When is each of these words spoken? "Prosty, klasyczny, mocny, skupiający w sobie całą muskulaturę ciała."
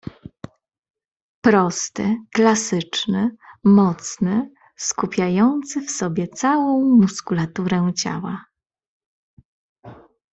"Prosty, 1.41 2.17
klasyczny, 2.33 3.31
mocny, 3.63 4.51
skupiający 4.75 5.81
w 5.81 5.91
sobie 5.91 6.27
całą 6.27 6.81
muskulaturę 6.97 7.91
ciała." 7.97 8.45